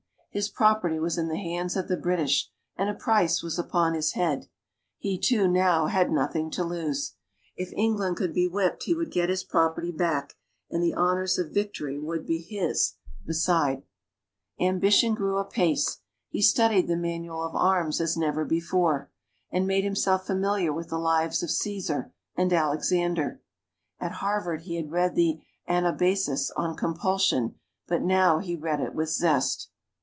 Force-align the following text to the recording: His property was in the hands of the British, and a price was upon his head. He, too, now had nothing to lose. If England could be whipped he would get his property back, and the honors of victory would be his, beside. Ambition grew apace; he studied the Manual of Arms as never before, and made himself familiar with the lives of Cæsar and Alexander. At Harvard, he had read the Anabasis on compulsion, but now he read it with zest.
His 0.33 0.47
property 0.47 0.97
was 0.97 1.17
in 1.17 1.27
the 1.27 1.35
hands 1.35 1.75
of 1.75 1.89
the 1.89 1.97
British, 1.97 2.49
and 2.77 2.89
a 2.89 2.93
price 2.93 3.43
was 3.43 3.59
upon 3.59 3.93
his 3.95 4.13
head. 4.13 4.47
He, 4.97 5.19
too, 5.19 5.45
now 5.45 5.87
had 5.87 6.09
nothing 6.09 6.49
to 6.51 6.63
lose. 6.63 7.15
If 7.57 7.73
England 7.73 8.15
could 8.15 8.33
be 8.33 8.47
whipped 8.47 8.83
he 8.83 8.95
would 8.95 9.11
get 9.11 9.27
his 9.27 9.43
property 9.43 9.91
back, 9.91 10.37
and 10.69 10.81
the 10.81 10.93
honors 10.93 11.37
of 11.37 11.51
victory 11.51 11.99
would 11.99 12.25
be 12.25 12.37
his, 12.41 12.93
beside. 13.25 13.83
Ambition 14.57 15.15
grew 15.15 15.37
apace; 15.37 15.97
he 16.29 16.41
studied 16.41 16.87
the 16.87 16.95
Manual 16.95 17.43
of 17.43 17.53
Arms 17.53 17.99
as 17.99 18.15
never 18.15 18.45
before, 18.45 19.11
and 19.51 19.67
made 19.67 19.83
himself 19.83 20.25
familiar 20.25 20.71
with 20.71 20.87
the 20.87 20.97
lives 20.97 21.43
of 21.43 21.49
Cæsar 21.49 22.11
and 22.37 22.53
Alexander. 22.53 23.41
At 23.99 24.13
Harvard, 24.13 24.61
he 24.61 24.77
had 24.77 24.91
read 24.91 25.15
the 25.15 25.41
Anabasis 25.67 26.51
on 26.55 26.77
compulsion, 26.77 27.55
but 27.85 28.01
now 28.01 28.39
he 28.39 28.55
read 28.55 28.79
it 28.79 28.95
with 28.95 29.09
zest. 29.09 29.67